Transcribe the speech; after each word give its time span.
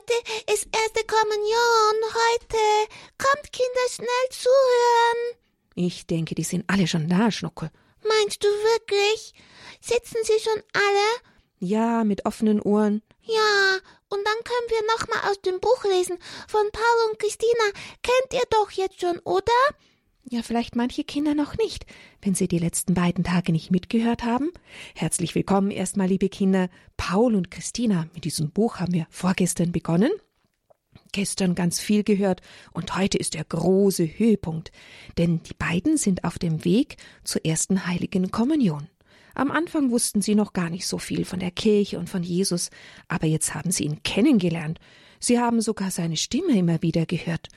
Heute 0.00 0.52
ist 0.54 0.66
erste 0.72 1.04
Kommunion. 1.06 1.94
Heute. 2.14 2.88
Kommt, 3.18 3.52
Kinder, 3.52 3.88
schnell 3.90 4.06
zuhören. 4.30 5.36
Ich 5.74 6.06
denke, 6.06 6.34
die 6.34 6.42
sind 6.42 6.64
alle 6.68 6.86
schon 6.86 7.08
da, 7.08 7.30
Schnuckel. 7.30 7.70
Meinst 8.02 8.42
du 8.42 8.48
wirklich? 8.48 9.34
Sitzen 9.80 10.18
sie 10.22 10.38
schon 10.42 10.62
alle? 10.72 11.28
Ja, 11.58 12.04
mit 12.04 12.24
offenen 12.24 12.62
Ohren. 12.62 13.02
Ja, 13.22 13.78
und 14.08 14.24
dann 14.24 14.44
können 14.44 14.68
wir 14.68 14.82
nochmal 14.96 15.30
aus 15.30 15.40
dem 15.42 15.60
Buch 15.60 15.84
lesen 15.84 16.18
von 16.48 16.70
Paul 16.72 17.10
und 17.10 17.18
Christina. 17.18 17.64
Kennt 18.02 18.32
ihr 18.32 18.46
doch 18.50 18.70
jetzt 18.70 19.00
schon, 19.00 19.18
oder? 19.20 19.52
Ja, 20.24 20.42
vielleicht 20.42 20.76
manche 20.76 21.04
Kinder 21.04 21.34
noch 21.34 21.56
nicht, 21.56 21.84
wenn 22.22 22.34
sie 22.34 22.48
die 22.48 22.58
letzten 22.58 22.94
beiden 22.94 23.24
Tage 23.24 23.52
nicht 23.52 23.70
mitgehört 23.70 24.24
haben. 24.24 24.50
Herzlich 24.94 25.34
willkommen 25.34 25.70
erstmal, 25.70 26.08
liebe 26.08 26.28
Kinder. 26.28 26.68
Paul 26.96 27.34
und 27.34 27.50
Christina, 27.50 28.06
mit 28.14 28.24
diesem 28.24 28.50
Buch 28.50 28.76
haben 28.78 28.92
wir 28.92 29.06
vorgestern 29.10 29.72
begonnen. 29.72 30.10
Gestern 31.12 31.54
ganz 31.54 31.80
viel 31.80 32.04
gehört 32.04 32.40
und 32.72 32.96
heute 32.96 33.18
ist 33.18 33.34
der 33.34 33.44
große 33.44 34.04
Höhepunkt, 34.18 34.70
denn 35.18 35.42
die 35.42 35.54
beiden 35.54 35.96
sind 35.96 36.24
auf 36.24 36.38
dem 36.38 36.64
Weg 36.64 36.96
zur 37.24 37.44
ersten 37.44 37.86
heiligen 37.86 38.30
Kommunion. 38.30 38.88
Am 39.34 39.50
Anfang 39.50 39.90
wussten 39.90 40.22
sie 40.22 40.34
noch 40.34 40.52
gar 40.52 40.70
nicht 40.70 40.86
so 40.86 40.98
viel 40.98 41.24
von 41.24 41.40
der 41.40 41.50
Kirche 41.50 41.98
und 41.98 42.10
von 42.10 42.22
Jesus, 42.22 42.70
aber 43.08 43.26
jetzt 43.26 43.54
haben 43.54 43.70
sie 43.70 43.84
ihn 43.84 44.02
kennengelernt. 44.02 44.78
Sie 45.18 45.38
haben 45.38 45.60
sogar 45.60 45.90
seine 45.90 46.16
Stimme 46.16 46.56
immer 46.56 46.82
wieder 46.82 47.06
gehört. 47.06 47.48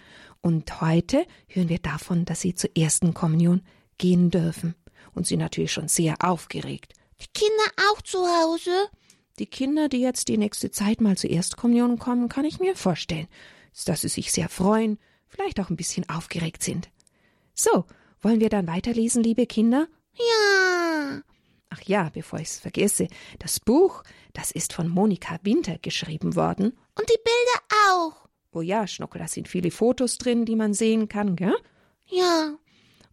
Und 0.41 0.81
heute 0.81 1.25
hören 1.47 1.69
wir 1.69 1.79
davon, 1.79 2.25
dass 2.25 2.41
sie 2.41 2.53
zur 2.53 2.75
ersten 2.75 3.13
Kommunion 3.13 3.61
gehen 3.97 4.29
dürfen. 4.29 4.75
Und 5.13 5.27
sie 5.27 5.37
natürlich 5.37 5.71
schon 5.71 5.87
sehr 5.87 6.15
aufgeregt. 6.19 6.93
Die 7.21 7.27
Kinder 7.33 7.63
auch 7.91 8.01
zu 8.01 8.19
Hause? 8.19 8.89
Die 9.39 9.45
Kinder, 9.45 9.89
die 9.89 9.99
jetzt 9.99 10.27
die 10.27 10.37
nächste 10.37 10.71
Zeit 10.71 11.01
mal 11.01 11.17
zur 11.17 11.29
Erstkommunion 11.29 11.97
kommen, 11.97 12.29
kann 12.29 12.45
ich 12.45 12.59
mir 12.59 12.75
vorstellen, 12.75 13.27
dass 13.85 14.01
sie 14.01 14.07
sich 14.07 14.31
sehr 14.31 14.49
freuen, 14.49 14.99
vielleicht 15.27 15.59
auch 15.59 15.69
ein 15.69 15.75
bisschen 15.75 16.07
aufgeregt 16.09 16.63
sind. 16.63 16.89
So, 17.53 17.85
wollen 18.21 18.39
wir 18.39 18.49
dann 18.49 18.67
weiterlesen, 18.67 19.23
liebe 19.23 19.45
Kinder? 19.45 19.87
Ja. 20.13 21.21
Ach 21.69 21.81
ja, 21.85 22.09
bevor 22.13 22.39
ich 22.39 22.49
es 22.49 22.59
vergesse, 22.59 23.07
das 23.39 23.59
Buch, 23.59 24.03
das 24.33 24.51
ist 24.51 24.73
von 24.73 24.87
Monika 24.87 25.39
Winter 25.41 25.77
geschrieben 25.81 26.35
worden. 26.35 26.77
Und 26.95 27.09
die 27.09 27.17
Bilder 27.23 27.89
auch. 27.89 28.27
Oh 28.51 28.61
ja, 28.61 28.85
Schnuckel, 28.85 29.19
da 29.19 29.27
sind 29.27 29.47
viele 29.47 29.71
Fotos 29.71 30.19
drin, 30.19 30.45
die 30.45 30.55
man 30.55 30.75
sehen 30.75 31.07
kann, 31.09 31.35
gell? 31.35 31.55
Ja. 32.05 32.53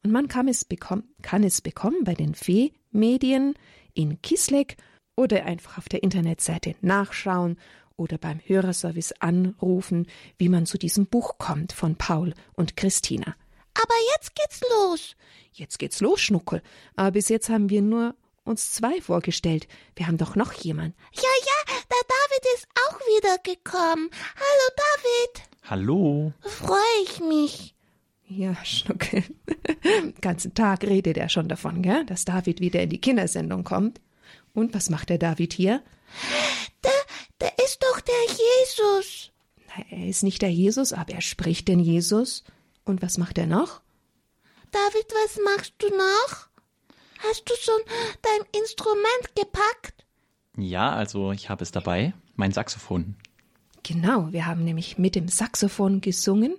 Und 0.03 0.13
man 0.13 0.29
kann 0.29 0.49
es, 0.49 0.65
bekommen, 0.65 1.05
kann 1.23 1.45
es 1.45 1.61
bekommen 1.61 2.05
bei 2.05 2.15
den 2.15 2.35
Fee-Medien 2.35 3.55
in 3.95 4.23
Kisleck 4.23 4.77
oder 5.15 5.45
einfach 5.45 5.79
auf 5.79 5.89
der 5.89 6.03
Internetseite 6.03 6.75
nachschauen 6.81 7.59
oder 7.97 8.17
beim 8.17 8.41
Hörerservice 8.45 9.13
anrufen, 9.21 10.07
wie 10.39 10.49
man 10.49 10.65
zu 10.65 10.79
diesem 10.79 11.07
Buch 11.07 11.37
kommt 11.37 11.73
von 11.73 11.97
Paul 11.97 12.33
und 12.55 12.77
Christina. 12.77 13.37
Aber 13.75 13.95
jetzt 14.15 14.35
geht's 14.35 14.63
los. 14.71 15.17
Jetzt 15.53 15.79
geht's 15.79 16.01
los, 16.01 16.21
Schnuckel. 16.21 16.63
Aber 16.97 17.13
bis 17.13 17.29
jetzt 17.29 17.51
haben 17.51 17.69
wir 17.69 17.83
nur 17.83 18.15
uns 18.45 18.73
zwei 18.73 19.01
vorgestellt. 19.03 19.69
Wir 19.97 20.07
haben 20.07 20.17
doch 20.17 20.35
noch 20.35 20.53
jemand. 20.53 20.95
Ja, 21.13 21.23
ja, 21.23 21.75
der 21.91 22.07
David 22.09 22.45
ist 22.57 22.69
auch 22.89 22.99
wieder 23.01 23.39
gekommen. 23.43 24.11
Hallo, 24.37 24.77
David. 24.77 25.49
Hallo. 25.65 26.33
Freue 26.41 27.03
ich 27.05 27.21
mich. 27.21 27.75
Ja, 28.31 28.55
Schnuckel. 28.65 29.25
Den 29.85 30.15
ganzen 30.21 30.55
Tag 30.55 30.85
redet 30.85 31.17
er 31.17 31.29
schon 31.29 31.49
davon, 31.49 31.83
gell? 31.83 32.07
dass 32.07 32.25
David 32.25 32.61
wieder 32.61 32.81
in 32.81 32.89
die 32.89 33.01
Kindersendung 33.01 33.65
kommt. 33.65 34.01
Und 34.55 34.73
was 34.73 34.89
macht 34.89 35.09
der 35.09 35.19
David 35.19 35.53
hier? 35.53 35.83
Der, 36.85 36.93
der 37.41 37.65
ist 37.65 37.83
doch 37.83 38.01
der 38.01 38.15
Jesus. 38.29 39.33
Er 39.91 40.07
ist 40.07 40.23
nicht 40.23 40.43
der 40.43 40.53
Jesus, 40.53 40.93
aber 40.93 41.13
er 41.13 41.21
spricht 41.21 41.67
den 41.67 41.81
Jesus. 41.81 42.45
Und 42.85 43.03
was 43.03 43.19
macht 43.19 43.37
er 43.37 43.47
noch? 43.47 43.81
David, 44.71 45.07
was 45.25 45.39
machst 45.45 45.75
du 45.79 45.89
noch? 45.89 46.49
Hast 47.19 47.51
du 47.51 47.55
schon 47.61 47.81
dein 48.23 48.61
Instrument 48.61 49.35
gepackt? 49.35 50.07
Ja, 50.57 50.93
also 50.93 51.33
ich 51.33 51.51
habe 51.51 51.65
es 51.65 51.73
dabei, 51.73 52.15
mein 52.37 52.53
Saxophon. 52.53 53.17
Genau, 53.83 54.33
wir 54.33 54.47
haben 54.47 54.65
nämlich 54.65 54.99
mit 54.99 55.17
dem 55.17 55.29
Saxophon 55.29 56.01
gesungen. 56.01 56.57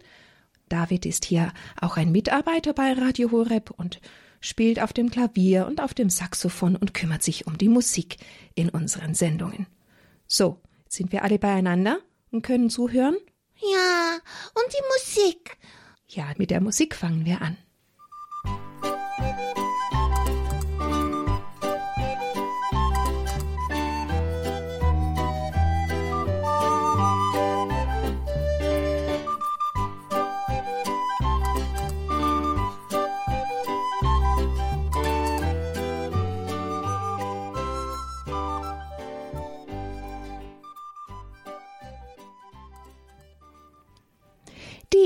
David 0.72 1.06
ist 1.06 1.26
hier 1.26 1.52
auch 1.80 1.98
ein 1.98 2.12
Mitarbeiter 2.12 2.74
bei 2.74 2.94
Radio 2.94 3.32
Horeb 3.32 3.72
und 3.72 4.00
spielt 4.40 4.82
auf 4.82 4.94
dem 4.94 5.12
Klavier 5.12 5.68
und 5.68 5.82
auf 5.82 5.94
dem 5.94 6.09
Saxophon 6.09 6.78
und 6.78 6.94
kümmert 6.94 7.24
sich 7.24 7.46
um 7.46 7.58
die 7.58 7.68
Musik 7.68 8.18
in 8.56 8.70
unseren 8.70 9.14
Sendungen. 9.14 9.68
So, 10.28 10.62
sind 10.88 11.12
wir 11.12 11.24
alle 11.24 11.40
beieinander 11.40 12.00
und 12.32 12.42
können 12.42 12.70
zuhören? 12.70 13.18
Ja, 13.58 14.18
und 14.56 14.74
die 14.74 14.84
Musik. 14.96 15.58
Ja, 16.08 16.34
mit 16.38 16.52
der 16.52 16.62
Musik 16.62 16.96
fangen 16.96 17.26
wir 17.26 17.42
an. 17.42 17.58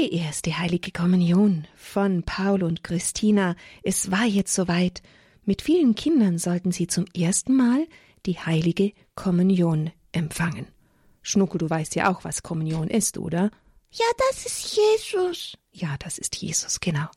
Die 0.06 0.18
erste 0.18 0.56
heilige 0.60 0.92
Kommunion 0.92 1.66
von 1.76 2.22
Paul 2.22 2.62
und 2.62 2.84
Christina. 2.84 3.56
Es 3.82 4.12
war 4.12 4.26
jetzt 4.26 4.54
soweit. 4.54 5.02
Mit 5.46 5.64
vielen 5.64 5.96
Kindern 5.96 6.38
sollten 6.38 6.72
sie 6.72 6.86
zum 6.86 7.06
ersten 7.16 7.56
Mal 7.56 7.88
die 8.28 8.38
heilige 8.38 8.92
Kommunion 9.16 9.90
empfangen. 10.12 10.68
Schnuckel, 11.24 11.58
du 11.58 11.68
weißt 11.68 11.96
ja 11.96 12.12
auch, 12.12 12.24
was 12.24 12.44
Kommunion 12.44 12.88
ist, 12.88 13.18
oder? 13.18 13.50
Ja, 13.90 14.06
das 14.30 14.46
ist 14.46 14.78
Jesus. 14.78 15.58
Ja, 15.72 15.96
das 15.98 16.20
ist 16.20 16.36
Jesus, 16.36 16.80
genau. 16.80 17.08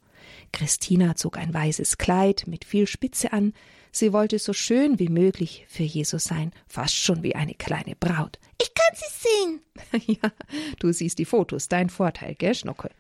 Christina 0.53 1.15
zog 1.15 1.37
ein 1.37 1.53
weißes 1.53 1.99
Kleid 1.99 2.45
mit 2.47 2.65
viel 2.65 2.87
Spitze 2.87 3.35
an. 3.35 3.53
Sie 3.93 4.13
wollte 4.13 4.39
so 4.39 4.53
schön 4.53 4.99
wie 4.99 5.09
möglich 5.09 5.65
für 5.69 5.83
Jesus 5.83 6.25
sein, 6.25 6.53
fast 6.67 6.95
schon 6.95 7.23
wie 7.23 7.35
eine 7.35 7.55
kleine 7.55 7.97
Braut. 7.97 8.39
Ich 8.61 8.73
kann 8.75 8.95
sie 8.95 9.29
sehen. 9.29 10.17
ja, 10.23 10.31
du 10.79 10.93
siehst 10.93 11.19
die 11.19 11.25
Fotos, 11.25 11.69
dein 11.69 11.91
Vorteil, 11.91 12.35
gell, 12.35 12.55
Schnuckel? 12.55 12.91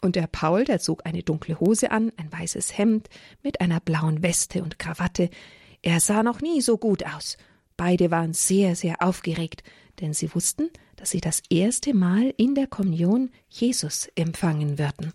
Und 0.00 0.16
der 0.16 0.26
Paul, 0.26 0.64
der 0.64 0.80
zog 0.80 1.04
eine 1.04 1.22
dunkle 1.22 1.60
Hose 1.60 1.90
an, 1.90 2.12
ein 2.16 2.32
weißes 2.32 2.76
Hemd 2.78 3.08
mit 3.42 3.60
einer 3.60 3.80
blauen 3.80 4.22
Weste 4.22 4.62
und 4.62 4.78
Krawatte. 4.78 5.30
Er 5.82 6.00
sah 6.00 6.22
noch 6.22 6.40
nie 6.40 6.60
so 6.60 6.78
gut 6.78 7.04
aus. 7.04 7.36
Beide 7.76 8.10
waren 8.10 8.32
sehr, 8.32 8.76
sehr 8.76 9.02
aufgeregt, 9.02 9.62
denn 10.00 10.12
sie 10.14 10.34
wussten, 10.34 10.70
dass 10.96 11.10
sie 11.10 11.20
das 11.20 11.42
erste 11.48 11.94
Mal 11.94 12.34
in 12.36 12.54
der 12.54 12.66
Kommunion 12.66 13.30
Jesus 13.48 14.08
empfangen 14.14 14.78
würden. 14.78 15.12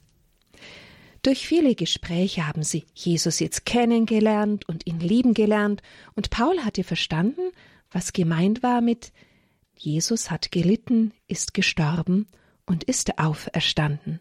Durch 1.25 1.47
viele 1.47 1.73
Gespräche 1.73 2.45
haben 2.45 2.61
sie 2.61 2.85
Jesus 2.93 3.39
jetzt 3.39 3.65
kennengelernt 3.65 4.69
und 4.69 4.85
ihn 4.85 4.99
lieben 4.99 5.33
gelernt, 5.33 5.81
und 6.13 6.29
Paul 6.29 6.63
hatte 6.63 6.83
verstanden, 6.83 7.49
was 7.89 8.13
gemeint 8.13 8.61
war 8.61 8.79
mit 8.79 9.11
Jesus 9.75 10.29
hat 10.29 10.51
gelitten, 10.51 11.13
ist 11.27 11.55
gestorben 11.55 12.27
und 12.67 12.83
ist 12.83 13.17
auferstanden, 13.17 14.19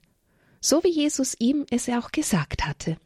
so 0.63 0.83
wie 0.83 0.89
Jesus 0.89 1.37
ihm 1.39 1.67
es 1.69 1.91
auch 1.91 2.11
gesagt 2.11 2.65
hatte. 2.65 2.97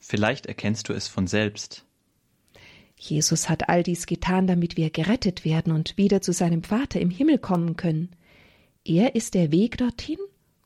Vielleicht 0.00 0.46
erkennst 0.46 0.88
du 0.88 0.92
es 0.92 1.06
von 1.06 1.28
selbst. 1.28 1.84
Jesus 2.96 3.48
hat 3.48 3.68
all 3.68 3.84
dies 3.84 4.06
getan, 4.06 4.48
damit 4.48 4.76
wir 4.76 4.90
gerettet 4.90 5.44
werden 5.44 5.72
und 5.72 5.96
wieder 5.96 6.20
zu 6.20 6.32
seinem 6.32 6.64
Vater 6.64 7.00
im 7.00 7.10
Himmel 7.10 7.38
kommen 7.38 7.76
können. 7.76 8.10
Er 8.84 9.14
ist 9.14 9.34
der 9.34 9.52
Weg 9.52 9.78
dorthin 9.78 10.18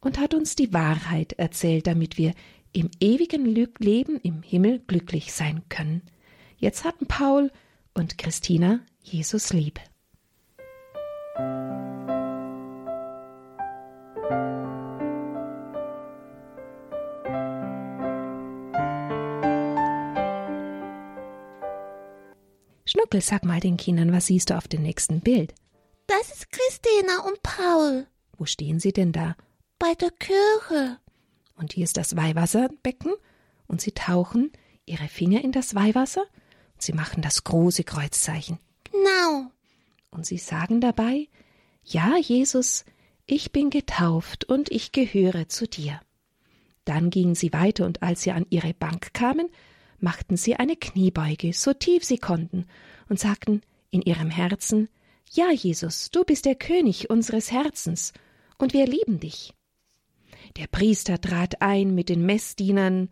und 0.04 0.18
hat 0.18 0.34
uns 0.34 0.54
die 0.54 0.72
Wahrheit 0.72 1.32
erzählt, 1.32 1.86
damit 1.86 2.18
wir 2.18 2.34
im 2.72 2.90
ewigen 3.00 3.46
Leben 3.46 4.20
im 4.20 4.42
Himmel 4.42 4.80
glücklich 4.86 5.32
sein 5.32 5.62
können. 5.68 6.02
Jetzt 6.58 6.84
hatten 6.84 7.06
Paul 7.06 7.50
und 7.94 8.18
Christina 8.18 8.80
Jesus 9.00 9.52
lieb. 9.52 9.80
Schnuckel, 22.86 23.20
sag 23.20 23.44
mal 23.44 23.60
den 23.60 23.76
Kindern, 23.76 24.12
was 24.12 24.26
siehst 24.26 24.50
du 24.50 24.56
auf 24.56 24.68
dem 24.68 24.82
nächsten 24.82 25.20
Bild? 25.20 25.54
Das 26.06 26.30
ist 26.30 26.50
Christina 26.50 27.20
und 27.26 27.42
Paul. 27.42 28.06
Wo 28.36 28.44
stehen 28.44 28.78
sie 28.78 28.92
denn 28.92 29.12
da? 29.12 29.36
Bei 29.86 29.94
der 29.96 30.12
Kirche. 30.12 30.98
Und 31.56 31.75
hier 31.75 31.84
ist 31.84 31.98
das 31.98 32.16
Weihwasserbecken 32.16 33.12
und 33.66 33.82
sie 33.82 33.92
tauchen 33.92 34.50
ihre 34.86 35.08
Finger 35.08 35.44
in 35.44 35.52
das 35.52 35.75
Weihwasser 35.75 36.22
und 36.72 36.81
sie 36.81 36.94
machen 36.94 37.20
das 37.20 37.44
große 37.44 37.84
Kreuzzeichen. 37.84 38.58
Genau. 38.84 39.50
Und 40.10 40.25
sie 40.25 40.38
sagen 40.38 40.81
dabei, 40.81 41.28
ja, 41.84 42.16
Jesus, 42.16 42.86
ich 43.26 43.52
bin 43.52 43.69
getauft 43.69 44.46
und 44.46 44.70
ich 44.72 44.90
gehöre 44.92 45.50
zu 45.50 45.69
dir. 45.69 46.00
Dann 46.87 47.10
gingen 47.10 47.34
sie 47.34 47.52
weiter, 47.52 47.84
und 47.84 48.02
als 48.02 48.22
sie 48.22 48.32
an 48.32 48.46
ihre 48.48 48.72
Bank 48.72 49.12
kamen, 49.12 49.50
machten 49.98 50.38
sie 50.38 50.56
eine 50.56 50.76
Kniebeuge, 50.76 51.52
so 51.52 51.75
tief 51.75 52.04
sie 52.04 52.19
konnten, 52.19 52.64
und 53.10 53.20
sagten 53.20 53.60
in 53.90 54.00
ihrem 54.00 54.30
Herzen 54.30 54.88
Ja, 55.30 55.50
Jesus, 55.50 56.10
du 56.10 56.25
bist 56.25 56.46
der 56.46 56.54
König 56.54 57.10
unseres 57.10 57.52
Herzens, 57.52 58.14
und 58.56 58.72
wir 58.72 58.87
lieben 58.87 59.20
dich. 59.20 59.52
Der 60.56 60.66
Priester 60.68 61.20
trat 61.20 61.60
ein 61.62 61.94
mit 61.94 62.08
den 62.08 62.24
Messdienern, 62.24 63.08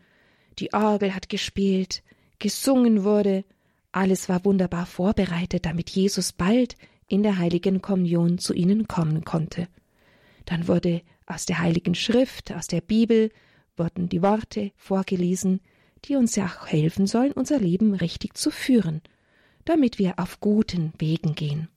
die 0.59 0.73
Orgel 0.73 1.15
hat 1.15 1.29
gespielt, 1.29 2.03
gesungen 2.39 3.05
wurde, 3.05 3.45
alles 3.91 4.29
war 4.29 4.45
wunderbar 4.45 4.87
vorbereitet, 4.87 5.67
damit 5.67 5.91
Jesus 5.91 6.33
bald 6.33 6.77
in 7.09 7.23
der 7.23 7.39
heiligen 7.39 7.83
Kommunion 7.83 8.39
zu 8.39 8.55
ihnen 8.55 8.89
kommen 8.89 9.25
konnte. 9.25 9.69
Dann 10.47 10.67
wurde 10.67 11.03
aus 11.27 11.47
der 11.47 11.59
heiligen 11.59 11.95
Schrift, 11.95 12.53
aus 12.53 12.67
der 12.67 12.81
Bibel, 12.81 13.31
wurden 13.77 14.09
die 14.09 14.23
Worte 14.23 14.73
vorgelesen, 14.77 15.61
die 16.05 16.17
uns 16.17 16.37
ja 16.37 16.47
auch 16.47 16.67
helfen 16.67 17.07
sollen, 17.07 17.33
unser 17.33 17.59
Leben 17.59 17.95
richtig 17.95 18.37
zu 18.37 18.51
führen, 18.51 19.03
damit 19.65 19.99
wir 19.99 20.19
auf 20.19 20.41
guten 20.41 20.93
Wegen 20.99 21.35
gehen. 21.35 21.69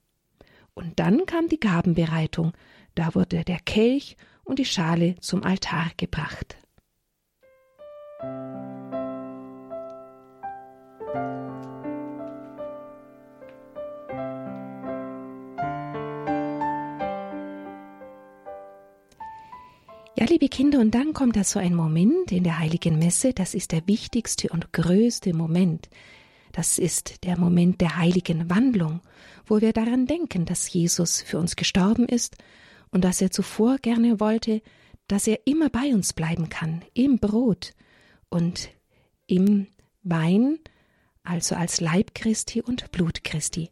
Und 0.74 1.00
dann 1.00 1.26
kam 1.26 1.48
die 1.48 1.60
Gabenbereitung, 1.60 2.54
da 2.96 3.14
wurde 3.16 3.44
der 3.44 3.60
Kelch 3.60 4.18
und 4.46 4.60
die 4.60 4.66
Schale 4.66 5.16
zum 5.20 5.44
Altar 5.44 5.92
gebracht. 5.98 6.58
Ja, 20.18 20.26
liebe 20.30 20.48
Kinder, 20.48 20.80
und 20.80 20.96
dann 20.96 21.14
kommt 21.14 21.36
da 21.36 21.44
so 21.44 21.60
ein 21.60 21.76
Moment 21.76 22.32
in 22.32 22.44
der 22.44 22.60
heiligen 22.60 22.98
Messe, 22.98 23.34
das 23.34 23.54
ist 23.54 23.74
der 23.74 23.86
wichtigste 23.86 24.48
und 24.48 24.72
größte 24.72 25.34
Moment. 25.34 25.90
Das 26.54 26.80
ist 26.80 27.26
der 27.26 27.38
Moment 27.38 27.82
der 27.82 27.98
heiligen 27.98 28.50
Wandlung, 28.50 29.02
wo 29.46 29.60
wir 29.60 29.74
daran 29.74 30.06
denken, 30.08 30.46
dass 30.46 30.72
Jesus 30.72 31.22
für 31.22 31.38
uns 31.38 31.58
gestorben 31.58 32.08
ist 32.08 32.38
und 32.96 33.02
dass 33.04 33.22
er 33.22 33.30
zuvor 33.30 33.78
gerne 33.80 34.22
wollte, 34.22 34.62
dass 35.10 35.28
er 35.28 35.46
immer 35.46 35.70
bei 35.70 35.94
uns 35.94 36.14
bleiben 36.14 36.48
kann, 36.48 36.82
im 36.94 37.20
Brot 37.20 37.74
und 38.30 38.70
im 39.28 39.68
Wein, 40.04 40.60
also 41.22 41.56
als 41.56 41.82
Leib 41.82 42.16
Christi 42.16 42.62
und 42.62 42.94
Blut 42.94 43.26
Christi. 43.26 43.70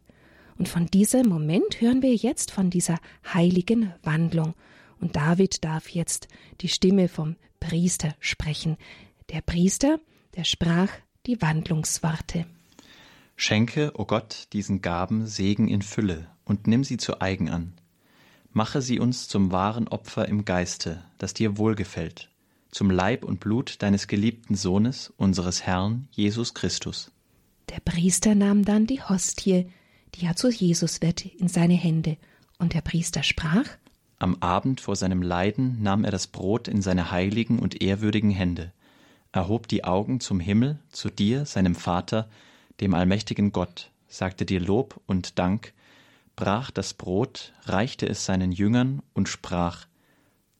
Und 0.58 0.68
von 0.68 0.88
diesem 0.88 1.26
Moment 1.26 1.80
hören 1.80 2.02
wir 2.02 2.14
jetzt 2.14 2.50
von 2.50 2.68
dieser 2.68 2.98
heiligen 3.32 3.94
Wandlung. 4.02 4.52
Und 5.00 5.16
David 5.16 5.64
darf 5.64 5.88
jetzt 5.88 6.28
die 6.60 6.68
Stimme 6.68 7.08
vom 7.08 7.36
Priester 7.60 8.14
sprechen. 8.20 8.76
Der 9.30 9.40
Priester, 9.40 10.00
der 10.36 10.44
sprach 10.44 10.90
die 11.24 11.40
Wandlungsworte. 11.40 12.44
Schenke, 13.36 13.92
o 13.94 14.02
oh 14.02 14.04
Gott, 14.04 14.48
diesen 14.52 14.82
Gaben 14.82 15.26
Segen 15.26 15.66
in 15.66 15.80
Fülle 15.80 16.28
und 16.44 16.66
nimm 16.66 16.84
sie 16.84 16.98
zu 16.98 17.22
eigen 17.22 17.48
an. 17.48 17.72
Mache 18.56 18.80
sie 18.80 19.00
uns 19.00 19.26
zum 19.26 19.50
wahren 19.50 19.88
Opfer 19.88 20.28
im 20.28 20.44
Geiste, 20.44 21.02
das 21.18 21.34
dir 21.34 21.58
wohlgefällt, 21.58 22.30
zum 22.70 22.88
Leib 22.88 23.24
und 23.24 23.40
Blut 23.40 23.82
deines 23.82 24.06
geliebten 24.06 24.54
Sohnes, 24.54 25.12
unseres 25.16 25.64
Herrn 25.64 26.06
Jesus 26.12 26.54
Christus. 26.54 27.10
Der 27.70 27.80
Priester 27.80 28.36
nahm 28.36 28.64
dann 28.64 28.86
die 28.86 29.02
Hostie, 29.02 29.66
die 30.14 30.24
ja 30.24 30.36
zu 30.36 30.50
Jesus 30.50 31.02
wird, 31.02 31.26
in 31.26 31.48
seine 31.48 31.74
Hände, 31.74 32.16
und 32.58 32.74
der 32.74 32.80
Priester 32.82 33.24
sprach 33.24 33.66
Am 34.20 34.36
Abend 34.38 34.80
vor 34.80 34.94
seinem 34.94 35.22
Leiden 35.22 35.82
nahm 35.82 36.04
er 36.04 36.12
das 36.12 36.28
Brot 36.28 36.68
in 36.68 36.80
seine 36.80 37.10
heiligen 37.10 37.58
und 37.58 37.82
ehrwürdigen 37.82 38.30
Hände, 38.30 38.72
erhob 39.32 39.66
die 39.66 39.82
Augen 39.82 40.20
zum 40.20 40.38
Himmel, 40.38 40.78
zu 40.92 41.10
dir, 41.10 41.44
seinem 41.44 41.74
Vater, 41.74 42.28
dem 42.80 42.94
allmächtigen 42.94 43.50
Gott, 43.50 43.90
sagte 44.06 44.46
dir 44.46 44.60
Lob 44.60 45.00
und 45.06 45.40
Dank, 45.40 45.72
brach 46.36 46.70
das 46.70 46.94
Brot, 46.94 47.52
reichte 47.64 48.06
es 48.08 48.24
seinen 48.24 48.52
Jüngern 48.52 49.02
und 49.12 49.28
sprach 49.28 49.86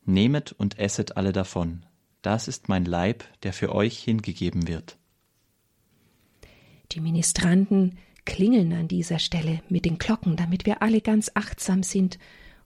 Nehmet 0.05 0.51
und 0.51 0.77
esset 0.77 1.17
alle 1.17 1.33
davon, 1.33 1.85
das 2.21 2.47
ist 2.47 2.69
mein 2.69 2.85
Leib, 2.85 3.23
der 3.43 3.53
für 3.53 3.73
euch 3.73 3.99
hingegeben 3.99 4.67
wird. 4.67 4.97
Die 6.91 7.01
Ministranten 7.01 7.97
klingeln 8.25 8.73
an 8.73 8.87
dieser 8.87 9.19
Stelle 9.19 9.61
mit 9.69 9.85
den 9.85 9.97
Glocken, 9.97 10.35
damit 10.35 10.65
wir 10.65 10.81
alle 10.81 11.01
ganz 11.01 11.31
achtsam 11.33 11.83
sind 11.83 12.17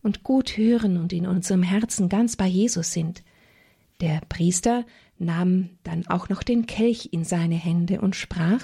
und 0.01 0.23
gut 0.23 0.57
hören 0.57 0.97
und 0.97 1.11
in 1.13 1.27
unserem 1.27 1.63
Herzen 1.63 2.09
ganz 2.09 2.35
bei 2.35 2.47
Jesus 2.47 2.93
sind. 2.93 3.23
Der 3.99 4.21
Priester 4.29 4.85
nahm 5.17 5.71
dann 5.83 6.07
auch 6.07 6.29
noch 6.29 6.43
den 6.43 6.65
Kelch 6.65 7.09
in 7.11 7.25
seine 7.25 7.55
Hände 7.55 7.99
und 7.99 8.15
sprach 8.15 8.63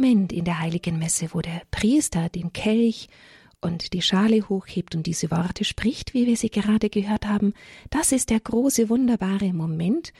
Moment 0.00 0.32
in 0.32 0.46
der 0.46 0.60
heiligen 0.60 0.98
Messe, 0.98 1.28
wo 1.34 1.42
der 1.42 1.60
Priester 1.70 2.30
den 2.30 2.54
Kelch 2.54 3.10
und 3.60 3.92
die 3.92 4.00
Schale 4.00 4.48
hochhebt 4.48 4.94
und 4.94 5.04
diese 5.04 5.30
Worte 5.30 5.62
spricht, 5.62 6.14
wie 6.14 6.26
wir 6.26 6.38
sie 6.38 6.48
gerade 6.48 6.88
gehört 6.88 7.26
haben, 7.26 7.52
das 7.90 8.10
ist 8.10 8.30
der 8.30 8.40
große, 8.40 8.88
wunderbare 8.88 9.52
Moment. 9.52 10.14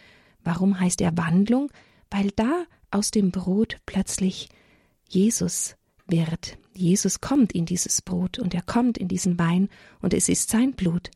Warum 0.44 0.78
heißt 0.78 1.00
er 1.00 1.16
Wandlung? 1.16 1.70
Weil 2.10 2.30
da 2.36 2.64
aus 2.90 3.10
dem 3.10 3.30
Brot 3.30 3.78
plötzlich 3.86 4.50
Jesus 5.08 5.76
wird. 6.06 6.58
Jesus 6.74 7.22
kommt 7.22 7.52
in 7.52 7.64
dieses 7.64 8.02
Brot 8.02 8.38
und 8.38 8.52
er 8.52 8.62
kommt 8.62 8.98
in 8.98 9.08
diesen 9.08 9.38
Wein 9.38 9.70
und 10.02 10.12
es 10.12 10.28
ist 10.28 10.50
sein 10.50 10.72
Blut. 10.72 11.10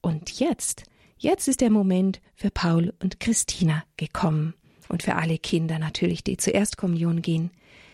Und 0.00 0.38
jetzt, 0.38 0.84
jetzt 1.16 1.48
ist 1.48 1.60
der 1.60 1.70
Moment 1.70 2.20
für 2.36 2.52
Paul 2.52 2.94
und 3.02 3.18
Christina 3.18 3.82
gekommen 3.96 4.54
und 4.88 5.02
für 5.02 5.16
alle 5.16 5.38
Kinder 5.38 5.80
natürlich, 5.80 6.22
die 6.22 6.36
zur 6.36 6.54
Erstkommunion 6.54 7.22
gehen. 7.22 7.50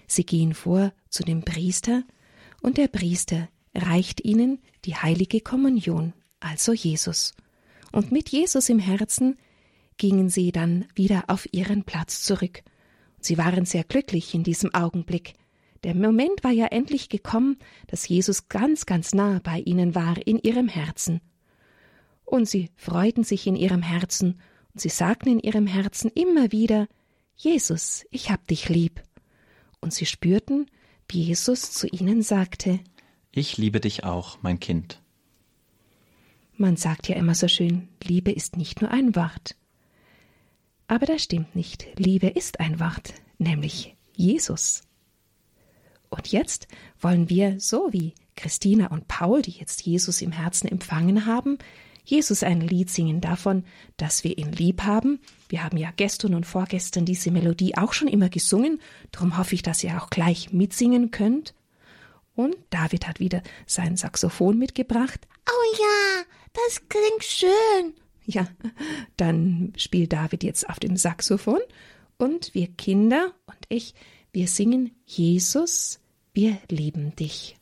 Sie 0.07 0.25
gehen 0.25 0.55
vor 0.55 0.93
zu 1.09 1.23
dem 1.23 1.45
Priester 1.45 2.03
und 2.63 2.77
der 2.77 2.89
Priester 2.89 3.49
reicht 3.75 4.25
ihnen 4.25 4.61
die 4.85 4.97
heilige 4.97 5.41
Kommunion, 5.41 6.13
also 6.41 6.73
Jesus. 6.73 7.33
Und 7.93 8.13
mit 8.13 8.29
Jesus 8.29 8.69
im 8.69 8.79
Herzen 8.79 9.37
gingen 9.99 10.29
sie 10.29 10.53
dann 10.53 10.87
wieder 10.95 11.25
auf 11.29 11.47
ihren 11.53 11.85
Platz 11.85 12.23
zurück. 12.23 12.63
Sie 13.21 13.39
waren 13.39 13.65
sehr 13.65 13.85
glücklich 13.85 14.35
in 14.35 14.43
diesem 14.43 14.75
Augenblick. 14.75 15.35
Der 15.85 15.95
Moment 15.95 16.43
war 16.43 16.51
ja 16.51 16.67
endlich 16.67 17.09
gekommen, 17.09 17.59
dass 17.87 18.09
Jesus 18.09 18.49
ganz, 18.49 18.87
ganz 18.87 19.15
nah 19.15 19.41
bei 19.43 19.61
ihnen 19.61 19.95
war 19.95 20.17
in 20.27 20.39
ihrem 20.39 20.69
Herzen. 20.69 21.21
Und 22.25 22.49
sie 22.49 22.71
freuten 22.77 23.23
sich 23.23 23.47
in 23.47 23.55
ihrem 23.55 23.83
Herzen 23.83 24.41
und 24.73 24.81
sie 24.81 24.89
sagten 24.89 25.29
in 25.29 25.41
ihrem 25.41 25.67
Herzen 25.67 26.11
immer 26.15 26.53
wieder 26.53 26.89
Jesus, 27.37 28.05
ich 28.11 28.31
hab 28.31 28.47
dich 28.47 28.69
lieb. 28.69 29.03
Und 29.85 29.93
sie 29.93 30.07
spürten, 30.07 30.71
wie 31.11 31.21
Jesus 31.25 31.71
zu 31.73 31.87
ihnen 31.87 32.23
sagte 32.23 32.81
Ich 33.33 33.59
liebe 33.59 33.81
dich 33.81 34.03
auch, 34.03 34.39
mein 34.41 34.59
Kind. 34.59 35.03
Man 36.57 36.79
sagt 36.79 37.07
ja 37.07 37.17
immer 37.17 37.35
so 37.35 37.49
schön, 37.49 37.89
Liebe 38.03 38.33
ist 38.33 38.57
nicht 38.57 38.81
nur 38.81 38.91
ein 38.91 39.15
Wort. 39.15 39.57
Aber 40.87 41.05
das 41.05 41.25
stimmt 41.25 41.55
nicht. 41.55 41.87
Liebe 41.99 42.29
ist 42.29 42.61
ein 42.61 42.81
Wort, 42.81 43.13
nämlich 43.37 43.95
Jesus. 44.15 44.85
Und 46.09 46.29
jetzt 46.29 46.67
wollen 46.99 47.29
wir, 47.29 47.61
so 47.61 47.93
wie 47.93 48.15
Christina 48.37 48.87
und 48.87 49.07
Paul, 49.07 49.43
die 49.43 49.51
jetzt 49.51 49.83
Jesus 49.83 50.23
im 50.23 50.33
Herzen 50.33 50.67
empfangen 50.67 51.27
haben, 51.27 51.59
Jesus 52.05 52.43
ein 52.43 52.61
Lied 52.61 52.91
singen 52.91 53.21
davon, 53.21 53.65
dass 53.97 54.25
wir 54.25 54.37
ihn 54.37 54.53
lieb 54.53 54.83
haben. 54.83 55.21
Wir 55.49 55.65
haben 55.65 55.79
ja 55.79 55.91
gestern 55.97 56.35
und 56.35 56.45
vorgestern 56.45 57.05
diese 57.05 57.31
Melodie 57.31 57.77
auch 57.77 57.93
schon 57.93 58.09
immer 58.09 58.29
gesungen, 58.29 58.81
darum 59.11 59.39
hoffe 59.39 59.55
ich, 59.55 59.63
dass 59.63 59.83
ihr 59.83 60.01
auch 60.01 60.11
gleich 60.11 60.53
mitsingen 60.53 61.11
könnt. 61.11 61.55
Und 62.35 62.57
David 62.71 63.07
hat 63.07 63.21
wieder 63.21 63.43
sein 63.67 63.97
Saxophon 63.97 64.59
mitgebracht. 64.59 65.27
Oh 65.49 65.77
ja, 65.79 66.25
das 66.53 66.83
klingt 66.89 67.25
schön. 67.25 67.95
Ja, 68.27 68.49
dann 69.17 69.73
spielt 69.77 70.13
David 70.13 70.45
jetzt 70.45 70.69
auf 70.69 70.81
dem 70.81 70.97
Saxophon 70.97 71.61
und 72.17 72.55
wir 72.55 72.69
Kinder 72.69 73.33
und 73.47 73.59
ich, 73.69 73.95
wir 74.33 74.49
singen 74.49 74.93
Jesus, 75.05 76.01
wir 76.33 76.59
lieben 76.69 77.15
dich. 77.17 77.57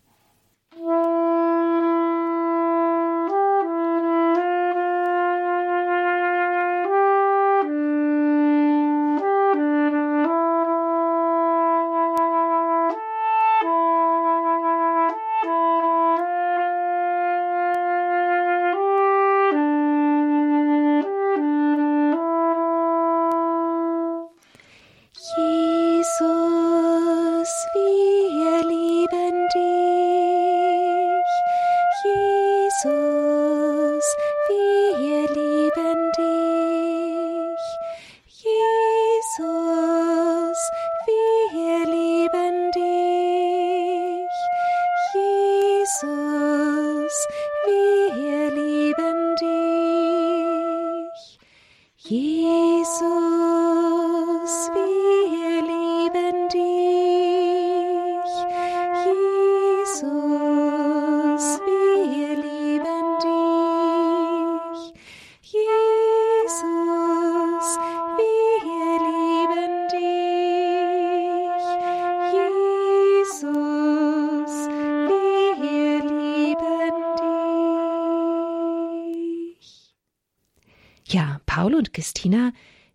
Paul 52.05 53.42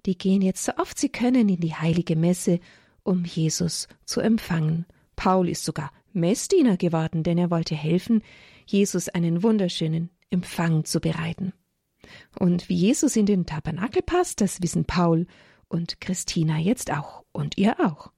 die 0.08 0.18
gehen 0.18 0.42
jetzt 0.42 0.64
so 0.64 0.72
oft 0.78 0.98
sie 0.98 1.10
können 1.10 1.50
in 1.50 1.60
die 1.60 1.76
heilige 1.76 2.16
Messe, 2.16 2.60
um 3.04 3.26
Jesus 3.26 3.88
zu 4.06 4.22
empfangen. 4.22 4.86
Paul 5.18 5.50
ist 5.50 5.66
sogar 5.66 5.92
Messdiener 6.14 6.78
geworden, 6.78 7.24
denn 7.24 7.38
er 7.38 7.52
wollte 7.52 7.76
helfen, 7.76 8.24
Jesus 8.66 9.10
einen 9.10 9.44
wunderschönen 9.44 10.10
Empfang 10.30 10.86
zu 10.86 11.02
bereiten. 11.02 11.54
Und 12.40 12.70
wie 12.70 12.76
Jesus 12.76 13.18
in 13.18 13.26
den 13.26 13.46
Tabernakel 13.46 14.02
passt, 14.02 14.40
das 14.40 14.62
wissen 14.62 14.86
Paul 14.86 15.28
und 15.68 16.00
Christina 16.00 16.58
jetzt 16.58 16.92
auch 16.92 17.26
und 17.34 17.58
ihr 17.58 17.80
auch. 17.80 18.12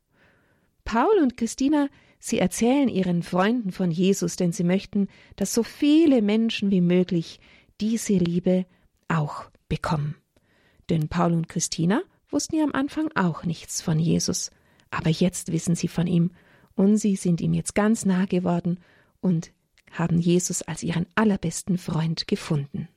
Paul 0.85 1.17
und 1.21 1.37
Christina, 1.37 1.87
sie 2.19 2.37
erzählen 2.37 2.87
ihren 2.87 3.23
Freunden 3.23 3.71
von 3.71 3.89
Jesus, 3.89 4.35
denn 4.35 4.51
sie 4.51 4.63
möchten, 4.63 5.07
dass 5.37 5.55
so 5.55 5.63
viele 5.63 6.21
Menschen 6.21 6.69
wie 6.69 6.81
möglich 6.81 7.39
diese 7.81 8.13
Liebe 8.13 8.67
auch 9.07 9.49
bekommen. 9.69 10.15
Denn 10.89 11.07
Paul 11.07 11.33
und 11.33 11.47
Christina 11.47 12.01
wussten 12.29 12.57
ja 12.57 12.63
am 12.63 12.73
Anfang 12.73 13.09
auch 13.15 13.43
nichts 13.43 13.81
von 13.81 13.99
Jesus, 13.99 14.51
aber 14.91 15.09
jetzt 15.09 15.51
wissen 15.51 15.75
sie 15.75 15.87
von 15.87 16.07
ihm 16.07 16.31
und 16.75 16.97
sie 16.97 17.15
sind 17.15 17.41
ihm 17.41 17.53
jetzt 17.53 17.75
ganz 17.75 18.05
nah 18.05 18.25
geworden 18.25 18.79
und 19.21 19.51
haben 19.91 20.19
Jesus 20.19 20.61
als 20.61 20.83
ihren 20.83 21.07
allerbesten 21.15 21.77
Freund 21.77 22.27
gefunden. 22.27 22.87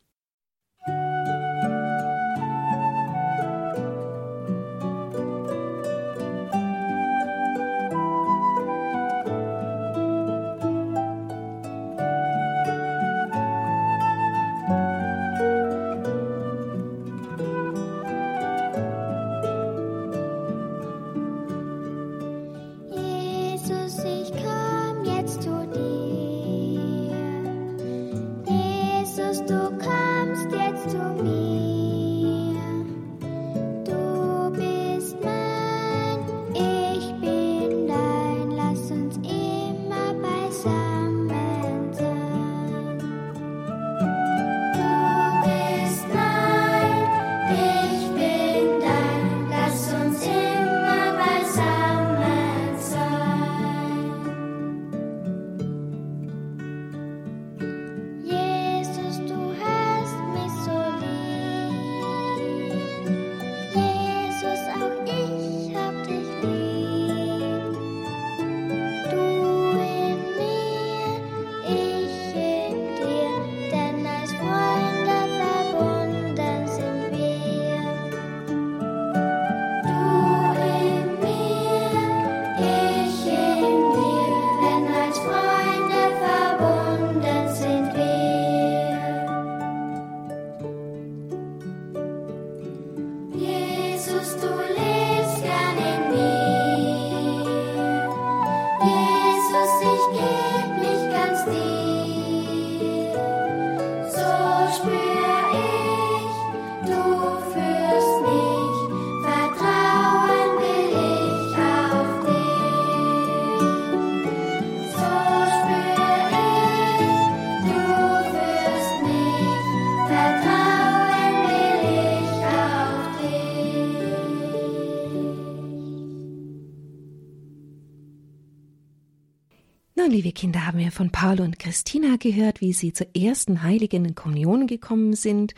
Liebe 130.33 130.41
Kinder, 130.41 130.67
haben 130.67 130.79
wir 130.79 130.91
von 130.93 131.11
Paul 131.11 131.43
und 131.43 131.59
Christina 131.59 132.17
gehört, 132.17 132.62
wie 132.62 132.73
sie 132.73 132.95
zur 132.95 133.07
ersten 133.15 133.62
heiligen 133.62 134.15
Kommunion 134.15 134.67
gekommen 134.67 135.12
sind. 135.12 135.53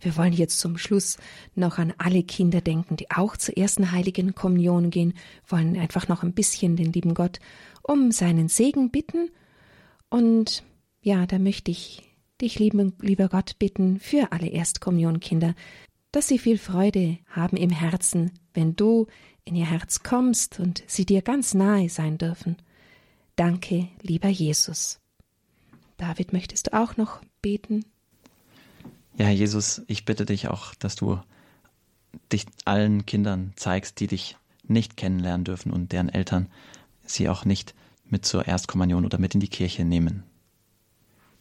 Wir 0.00 0.16
wollen 0.16 0.32
jetzt 0.32 0.58
zum 0.58 0.76
Schluss 0.76 1.18
noch 1.54 1.78
an 1.78 1.94
alle 1.98 2.24
Kinder 2.24 2.60
denken, 2.60 2.96
die 2.96 3.12
auch 3.12 3.36
zur 3.36 3.56
ersten 3.56 3.92
heiligen 3.92 4.34
Kommunion 4.34 4.90
gehen, 4.90 5.14
wollen 5.46 5.78
einfach 5.78 6.08
noch 6.08 6.24
ein 6.24 6.32
bisschen 6.32 6.74
den 6.74 6.92
lieben 6.92 7.14
Gott 7.14 7.38
um 7.82 8.10
seinen 8.10 8.48
Segen 8.48 8.90
bitten. 8.90 9.30
Und 10.10 10.64
ja, 11.00 11.24
da 11.24 11.38
möchte 11.38 11.70
ich 11.70 12.02
dich, 12.40 12.58
lieber 12.58 13.28
Gott, 13.28 13.56
bitten 13.60 14.00
für 14.00 14.32
alle 14.32 14.48
Erstkommunionkinder, 14.48 15.54
dass 16.10 16.26
sie 16.26 16.40
viel 16.40 16.58
Freude 16.58 17.18
haben 17.28 17.56
im 17.56 17.70
Herzen, 17.70 18.32
wenn 18.52 18.74
du 18.74 19.06
in 19.44 19.54
ihr 19.54 19.70
Herz 19.70 20.02
kommst 20.02 20.58
und 20.58 20.82
sie 20.88 21.06
dir 21.06 21.22
ganz 21.22 21.54
nahe 21.54 21.88
sein 21.88 22.18
dürfen. 22.18 22.56
Danke, 23.38 23.86
lieber 24.02 24.28
Jesus. 24.28 24.98
David, 25.96 26.32
möchtest 26.32 26.66
du 26.66 26.72
auch 26.72 26.96
noch 26.96 27.20
beten? 27.40 27.84
Ja, 29.16 29.30
Jesus, 29.30 29.82
ich 29.86 30.04
bitte 30.04 30.26
dich 30.26 30.48
auch, 30.48 30.74
dass 30.74 30.96
du 30.96 31.20
dich 32.32 32.46
allen 32.64 33.06
Kindern 33.06 33.52
zeigst, 33.54 34.00
die 34.00 34.08
dich 34.08 34.36
nicht 34.64 34.96
kennenlernen 34.96 35.44
dürfen 35.44 35.70
und 35.70 35.92
deren 35.92 36.08
Eltern 36.08 36.48
sie 37.06 37.28
auch 37.28 37.44
nicht 37.44 37.76
mit 38.06 38.26
zur 38.26 38.48
Erstkommunion 38.48 39.04
oder 39.04 39.18
mit 39.18 39.34
in 39.34 39.40
die 39.40 39.46
Kirche 39.46 39.84
nehmen. 39.84 40.24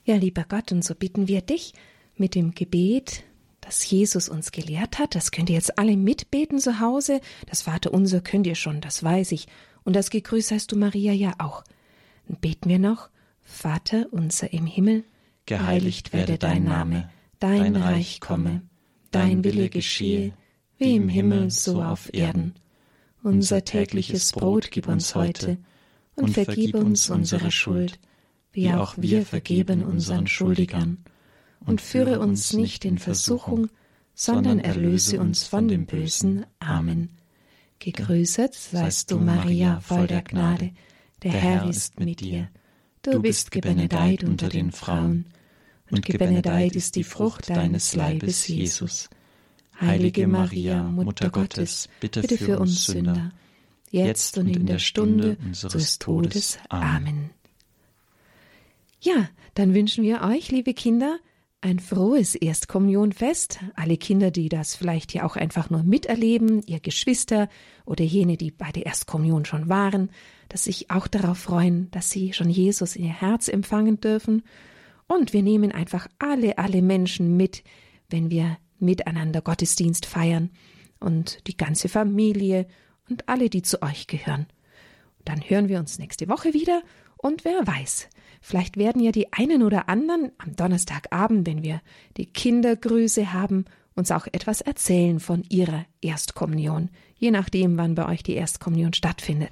Ja, 0.06 0.18
lieber 0.18 0.46
Gott, 0.48 0.72
und 0.72 0.84
so 0.84 0.94
bitten 0.94 1.28
wir 1.28 1.42
dich 1.42 1.74
mit 2.16 2.36
dem 2.36 2.54
Gebet, 2.54 3.24
das 3.60 3.90
Jesus 3.90 4.30
uns 4.30 4.52
gelehrt 4.52 5.00
hat, 5.00 5.16
das 5.16 5.32
könnt 5.32 5.50
ihr 5.50 5.56
jetzt 5.56 5.80
alle 5.80 5.98
mitbeten 5.98 6.60
zu 6.60 6.80
Hause, 6.80 7.22
das 7.48 7.64
Vaterunser 7.64 8.22
könnt 8.22 8.46
ihr 8.46 8.54
schon, 8.54 8.82
das 8.82 9.02
weiß 9.02 9.32
ich, 9.32 9.48
und 9.84 9.96
das 9.96 10.12
Gegrüß 10.12 10.52
heißt 10.52 10.72
du 10.72 10.78
Maria 10.78 11.12
ja 11.12 11.34
auch. 11.40 11.64
Und 12.28 12.42
beten 12.42 12.70
wir 12.70 12.80
noch, 12.80 13.10
Vater 13.42 14.08
unser 14.12 14.52
im 14.54 14.66
Himmel, 14.66 15.06
geheiligt 15.46 16.14
werde 16.14 16.38
dein 16.38 16.66
Name, 16.66 17.10
dein 17.40 17.76
Reich 17.76 18.20
komme, 18.20 18.62
dein 19.12 19.44
Wille 19.44 19.70
geschehe, 19.70 20.34
wie 20.78 20.96
im 20.96 21.10
Himmel 21.10 21.50
so 21.50 21.82
auf 21.82 22.14
Erden. 22.14 22.56
Unser 23.24 23.64
tägliches 23.64 24.32
Brot 24.34 24.70
gib 24.72 24.88
uns 24.88 25.16
heute 25.16 25.58
und 26.16 26.34
vergib 26.34 26.76
uns 26.76 27.10
unsere 27.10 27.52
Schuld, 27.52 28.00
wie 28.52 28.72
auch 28.72 28.96
wir 28.98 29.26
vergeben 29.26 29.84
unseren 29.84 30.28
Schuldigern. 30.28 30.98
Und 31.66 31.82
führe 31.82 32.20
uns 32.20 32.54
nicht 32.54 32.86
in 32.86 32.98
Versuchung, 32.98 33.70
sondern 34.14 34.60
erlöse 34.60 35.20
uns 35.20 35.44
von 35.48 35.68
dem 35.68 35.86
Bösen. 35.86 36.46
Amen. 36.60 37.10
Gegrüßet 37.80 38.54
seist 38.54 39.12
du, 39.12 39.20
Maria, 39.20 39.80
voll 39.80 40.08
der 40.08 40.24
Gnade, 40.24 40.72
der 41.24 41.32
Herr 41.32 41.70
ist 41.70 42.00
mit 42.00 42.20
dir. 42.20 42.50
Du 43.02 43.22
bist 43.22 43.52
gebenedeit 43.52 44.24
unter 44.24 44.50
den 44.50 44.72
Frauen, 44.72 45.26
und 45.90 46.06
gebenedeit 46.06 46.76
ist 46.76 46.96
die 46.96 47.04
Frucht 47.04 47.50
deines 47.50 47.96
Leibes, 47.96 48.48
Jesus. 48.48 49.10
Heilige 49.80 50.28
Maria, 50.28 50.84
Mutter 50.84 51.30
Gottes, 51.30 51.88
bitte 52.00 52.24
für 52.24 52.60
uns 52.60 52.86
Sünder, 52.86 53.32
jetzt 53.92 54.38
und 54.38 54.48
in 54.48 54.66
der 54.66 54.80
Stunde 54.80 55.38
unseres 55.46 56.00
Todes. 56.00 56.58
Amen. 56.70 57.30
Ja, 59.00 59.30
dann 59.54 59.74
wünschen 59.74 60.04
wir 60.04 60.22
euch, 60.22 60.52
liebe 60.52 60.74
Kinder, 60.74 61.20
ein 61.62 61.80
frohes 61.80 62.36
Erstkommunionfest. 62.36 63.60
Alle 63.76 63.98
Kinder, 63.98 64.32
die 64.32 64.50
das 64.50 64.76
vielleicht 64.76 65.14
ja 65.14 65.24
auch 65.24 65.36
einfach 65.36 65.70
nur 65.70 65.84
miterleben, 65.84 66.64
ihr 66.66 66.80
Geschwister 66.80 67.48
oder 67.86 68.04
jene, 68.04 68.38
die 68.38 68.52
bei 68.52 68.72
der 68.72 68.88
Erstkommunion 68.88 69.46
schon 69.46 69.70
waren, 69.70 70.10
dass 70.50 70.66
sich 70.66 70.92
auch 70.92 71.08
darauf 71.08 71.38
freuen, 71.38 71.90
dass 71.92 72.10
sie 72.10 72.34
schon 72.34 72.50
Jesus 72.50 72.96
in 72.96 73.06
ihr 73.06 73.22
Herz 73.22 73.48
empfangen 73.48 74.00
dürfen. 74.00 74.44
Und 75.08 75.34
wir 75.34 75.44
nehmen 75.44 75.72
einfach 75.72 76.08
alle, 76.20 76.58
alle 76.58 76.82
Menschen 76.82 77.38
mit, 77.38 77.64
wenn 78.10 78.30
wir 78.30 78.58
miteinander 78.80 79.42
Gottesdienst 79.42 80.06
feiern 80.06 80.52
und 81.00 81.48
die 81.48 81.58
ganze 81.58 81.90
Familie 81.90 82.68
und 83.10 83.28
alle, 83.30 83.50
die 83.50 83.62
zu 83.62 83.82
euch 83.82 84.08
gehören. 84.08 84.48
Dann 85.26 85.42
hören 85.42 85.70
wir 85.70 85.80
uns 85.80 86.00
nächste 86.00 86.28
Woche 86.30 86.54
wieder 86.54 86.82
und 87.18 87.46
wer 87.46 87.66
weiß, 87.66 88.08
vielleicht 88.42 88.78
werden 88.78 89.02
ja 89.02 89.12
die 89.12 89.34
einen 89.34 89.64
oder 89.64 89.90
anderen 89.90 90.32
am 90.38 90.56
Donnerstagabend, 90.56 91.48
wenn 91.48 91.64
wir 91.64 91.82
die 92.16 92.28
Kindergrüße 92.28 93.34
haben, 93.34 93.66
uns 93.96 94.12
auch 94.12 94.28
etwas 94.32 94.62
erzählen 94.62 95.20
von 95.20 95.44
ihrer 95.50 95.86
Erstkommunion, 96.02 96.90
je 97.16 97.32
nachdem, 97.32 97.78
wann 97.78 97.96
bei 97.96 98.08
euch 98.08 98.22
die 98.22 98.36
Erstkommunion 98.36 98.94
stattfindet. 98.94 99.52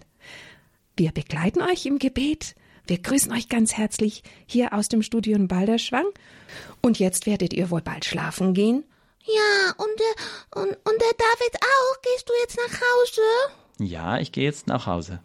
Wir 0.98 1.12
begleiten 1.12 1.62
euch 1.62 1.86
im 1.86 2.00
Gebet. 2.00 2.56
Wir 2.88 3.00
grüßen 3.00 3.32
euch 3.34 3.50
ganz 3.50 3.74
herzlich 3.74 4.24
hier 4.46 4.74
aus 4.74 4.88
dem 4.88 5.02
Studio 5.02 5.36
in 5.36 5.50
Balderschwang. 5.50 6.06
Und 6.82 7.00
jetzt 7.00 7.26
werdet 7.26 7.54
ihr 7.54 7.70
wohl 7.70 7.82
bald 7.82 8.06
schlafen 8.06 8.54
gehen. 8.54 8.86
Ja, 9.26 9.74
und 9.78 9.90
der, 10.00 10.62
und, 10.62 10.70
und 10.70 11.02
der 11.02 11.16
David 11.18 11.56
auch. 11.62 12.02
Gehst 12.02 12.30
du 12.30 12.34
jetzt 12.42 12.58
nach 12.58 12.80
Hause? 12.80 13.22
Ja, 13.80 14.20
ich 14.20 14.32
gehe 14.32 14.46
jetzt 14.46 14.68
nach 14.68 14.86
Hause. 14.88 15.20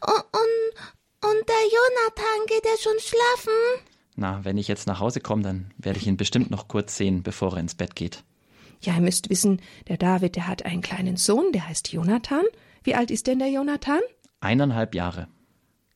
Und, 0.00 0.24
und, 0.32 1.30
und 1.30 1.48
der 1.48 1.64
Jonathan 1.64 2.46
geht 2.46 2.64
er 2.64 2.78
schon 2.78 2.98
schlafen? 3.00 3.84
Na, 4.16 4.44
wenn 4.44 4.56
ich 4.56 4.68
jetzt 4.68 4.86
nach 4.86 5.00
Hause 5.00 5.20
komme, 5.20 5.42
dann 5.42 5.74
werde 5.76 5.98
ich 5.98 6.06
ihn 6.06 6.16
bestimmt 6.16 6.50
noch 6.50 6.68
kurz 6.68 6.96
sehen, 6.96 7.22
bevor 7.22 7.52
er 7.52 7.60
ins 7.60 7.74
Bett 7.74 7.96
geht. 7.96 8.24
Ja, 8.80 8.94
ihr 8.94 9.02
müsst 9.02 9.28
wissen, 9.28 9.60
der 9.88 9.98
David, 9.98 10.36
der 10.36 10.46
hat 10.46 10.64
einen 10.64 10.80
kleinen 10.80 11.18
Sohn, 11.18 11.52
der 11.52 11.68
heißt 11.68 11.92
Jonathan. 11.92 12.44
Wie 12.82 12.94
alt 12.94 13.10
ist 13.10 13.26
denn 13.26 13.40
der 13.40 13.50
Jonathan? 13.50 14.00
Eineinhalb 14.40 14.94
Jahre. 14.94 15.28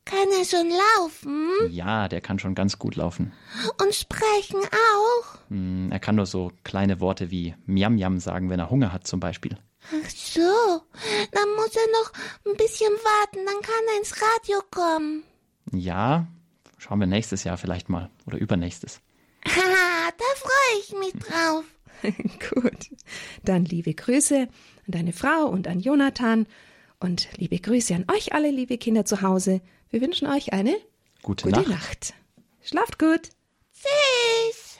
Kann 0.05 0.27
er 0.37 0.45
schon 0.45 0.69
laufen? 0.69 1.71
Ja, 1.71 2.07
der 2.07 2.21
kann 2.21 2.37
schon 2.37 2.53
ganz 2.53 2.77
gut 2.77 2.95
laufen. 2.95 3.33
Und 3.81 3.95
sprechen 3.95 4.59
auch? 4.61 5.39
Hm, 5.49 5.91
er 5.91 5.99
kann 5.99 6.15
nur 6.15 6.27
so 6.27 6.51
kleine 6.63 6.99
Worte 6.99 7.31
wie 7.31 7.55
Miam 7.65 7.95
Miam 7.95 8.19
sagen, 8.19 8.51
wenn 8.51 8.59
er 8.59 8.69
Hunger 8.69 8.93
hat 8.93 9.07
zum 9.07 9.19
Beispiel. 9.19 9.57
Ach 9.89 10.09
so, 10.09 10.81
dann 11.31 11.49
muss 11.55 11.75
er 11.75 11.91
noch 11.91 12.11
ein 12.45 12.57
bisschen 12.57 12.91
warten, 12.91 13.45
dann 13.45 13.61
kann 13.61 13.83
er 13.93 13.99
ins 13.99 14.15
Radio 14.21 14.61
kommen. 14.69 15.23
Ja, 15.71 16.27
schauen 16.77 16.99
wir 16.99 17.07
nächstes 17.07 17.43
Jahr 17.43 17.57
vielleicht 17.57 17.89
mal 17.89 18.11
oder 18.27 18.37
übernächstes. 18.37 19.01
Haha, 19.47 20.11
da 20.17 20.25
freue 20.35 20.79
ich 20.81 20.93
mich 20.93 21.23
drauf. 21.23 21.65
Gut. 22.53 22.91
Dann 23.43 23.65
liebe 23.65 23.93
Grüße 23.93 24.41
an 24.41 24.49
deine 24.85 25.13
Frau 25.13 25.47
und 25.47 25.67
an 25.67 25.79
Jonathan 25.79 26.45
und 26.99 27.27
liebe 27.37 27.59
Grüße 27.59 27.95
an 27.95 28.05
euch 28.15 28.33
alle, 28.33 28.51
liebe 28.51 28.77
Kinder 28.77 29.05
zu 29.05 29.21
Hause. 29.21 29.61
Wir 29.89 30.01
wünschen 30.01 30.27
euch 30.27 30.53
eine 30.53 30.75
Gute, 31.21 31.49
gute 31.49 31.61
Nacht. 31.61 31.69
Nacht. 31.69 32.13
Schlaft 32.61 32.99
gut. 32.99 33.29
Tschüss. 33.73 34.79